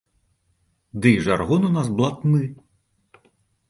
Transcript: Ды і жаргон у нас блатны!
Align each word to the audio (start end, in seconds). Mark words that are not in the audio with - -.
Ды 1.03 1.07
і 1.19 1.21
жаргон 1.27 1.69
у 1.71 1.71
нас 1.79 1.87
блатны! 2.03 2.43